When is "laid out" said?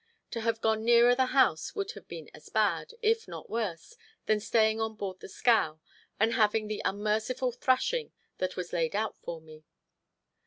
8.73-9.15